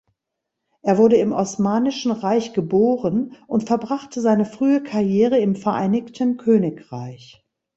Er 0.81 0.97
wurde 0.97 1.17
im 1.17 1.31
Osmanischen 1.31 2.11
Reich 2.11 2.53
geboren 2.53 3.35
und 3.45 3.65
verbrachte 3.65 4.19
seine 4.19 4.45
frühe 4.45 4.81
Karriere 4.81 5.37
im 5.37 5.55
Vereinigten 5.55 6.37
Königreich. 6.37 7.45